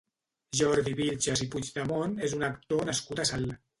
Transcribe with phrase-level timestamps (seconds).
[0.59, 3.59] Jordi Vilches i Puigdemont és un actor nascut a Salt.